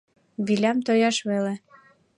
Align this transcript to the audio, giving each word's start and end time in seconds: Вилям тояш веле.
Вилям 0.45 0.77
тояш 0.85 1.17
веле. 1.29 1.53